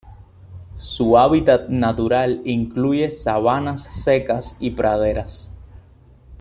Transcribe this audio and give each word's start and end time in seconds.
Su 0.79 1.15
hábitat 1.15 1.69
natural 1.69 2.41
incluye 2.43 3.11
sabanas 3.11 3.83
secas 3.83 4.57
y 4.59 4.71
praderas. 4.71 5.51